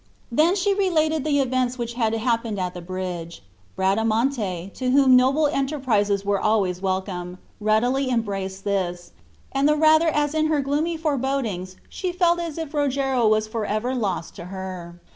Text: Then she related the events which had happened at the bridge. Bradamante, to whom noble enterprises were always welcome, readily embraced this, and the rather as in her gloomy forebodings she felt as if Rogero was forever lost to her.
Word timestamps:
Then 0.31 0.55
she 0.55 0.73
related 0.73 1.23
the 1.23 1.39
events 1.39 1.77
which 1.77 1.93
had 1.93 2.11
happened 2.13 2.59
at 2.59 2.73
the 2.73 2.81
bridge. 2.81 3.43
Bradamante, 3.75 4.71
to 4.73 4.89
whom 4.89 5.15
noble 5.15 5.45
enterprises 5.45 6.25
were 6.25 6.41
always 6.41 6.81
welcome, 6.81 7.37
readily 7.59 8.09
embraced 8.09 8.63
this, 8.63 9.11
and 9.51 9.69
the 9.69 9.75
rather 9.75 10.07
as 10.07 10.33
in 10.33 10.47
her 10.47 10.61
gloomy 10.61 10.97
forebodings 10.97 11.75
she 11.87 12.11
felt 12.11 12.39
as 12.39 12.57
if 12.57 12.73
Rogero 12.73 13.27
was 13.27 13.47
forever 13.47 13.93
lost 13.93 14.35
to 14.37 14.45
her. 14.45 14.99